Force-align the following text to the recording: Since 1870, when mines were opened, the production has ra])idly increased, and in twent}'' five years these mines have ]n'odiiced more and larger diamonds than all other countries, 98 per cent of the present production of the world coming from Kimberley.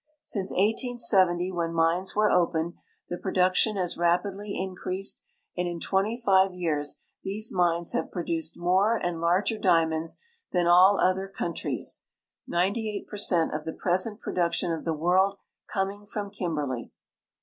Since 0.23 0.49
1870, 0.49 1.51
when 1.51 1.75
mines 1.75 2.15
were 2.15 2.31
opened, 2.31 2.73
the 3.09 3.19
production 3.19 3.75
has 3.75 3.95
ra])idly 3.97 4.53
increased, 4.59 5.21
and 5.55 5.67
in 5.67 5.79
twent}'' 5.79 6.23
five 6.23 6.55
years 6.55 6.99
these 7.23 7.53
mines 7.53 7.91
have 7.93 8.09
]n'odiiced 8.09 8.57
more 8.57 8.97
and 8.97 9.21
larger 9.21 9.59
diamonds 9.59 10.19
than 10.51 10.65
all 10.65 10.99
other 10.99 11.27
countries, 11.27 12.01
98 12.47 13.05
per 13.05 13.17
cent 13.17 13.53
of 13.53 13.63
the 13.63 13.73
present 13.73 14.19
production 14.19 14.71
of 14.71 14.85
the 14.85 14.93
world 14.95 15.37
coming 15.71 16.07
from 16.07 16.31
Kimberley. 16.31 16.91